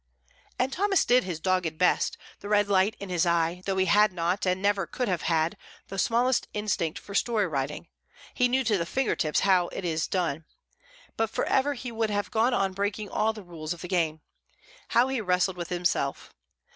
[0.57, 4.11] And Thomas did his dogged best, the red light in his eye; though he had
[4.11, 5.55] not, and never could have had,
[5.89, 7.87] the smallest instinct for story writing,
[8.33, 10.45] he knew to the finger tips how it is done;
[11.17, 14.21] but for ever he would have gone on breaking all the rules of the game.
[14.87, 16.33] How he wrestled with himself!